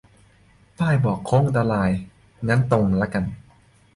[0.77, 1.91] ป้ายบอกโค้งอันตราย
[2.47, 3.23] งั้นตรงละกัน